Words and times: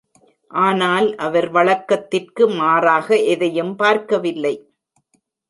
ஆனால் 0.51 1.07
அவர் 1.17 1.47
வழக்கத்திற்கு 1.49 2.49
மாறாக 2.49 3.07
எதையும் 3.27 3.75
பார்க்கவில்லை? 3.75 4.55